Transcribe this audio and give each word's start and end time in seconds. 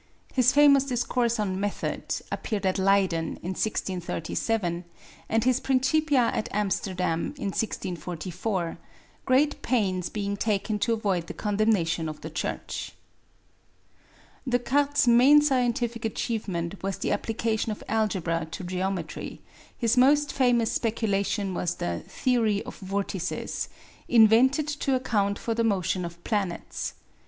His 0.33 0.51
famous 0.51 0.85
Discourse 0.85 1.39
on 1.39 1.59
Method 1.59 2.01
appeared 2.31 2.65
at 2.65 2.79
Leyden 2.79 3.35
in 3.43 3.51
1637, 3.53 4.83
and 5.29 5.43
his 5.43 5.59
Principia 5.59 6.31
at 6.33 6.49
Amsterdam 6.51 7.35
in 7.37 7.49
1644; 7.51 8.79
great 9.25 9.61
pains 9.61 10.09
being 10.09 10.35
taken 10.37 10.79
to 10.79 10.93
avoid 10.93 11.27
the 11.27 11.35
condemnation 11.35 12.09
of 12.09 12.21
the 12.21 12.31
Church. 12.31 12.93
Descartes's 14.49 15.07
main 15.07 15.39
scientific 15.39 16.03
achievement 16.03 16.81
was 16.81 16.97
the 16.97 17.11
application 17.11 17.71
of 17.71 17.83
algebra 17.87 18.47
to 18.49 18.63
geometry; 18.63 19.39
his 19.77 19.97
most 19.97 20.33
famous 20.33 20.71
speculation 20.71 21.53
was 21.53 21.75
the 21.75 21.99
"theory 22.07 22.63
of 22.63 22.75
vortices," 22.79 23.69
invented 24.09 24.67
to 24.67 24.95
account 24.95 25.37
for 25.37 25.53
the 25.53 25.63
motion 25.63 26.03
of 26.03 26.23
planets. 26.23 26.95